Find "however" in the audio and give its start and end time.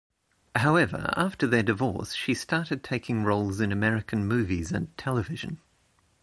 0.55-1.13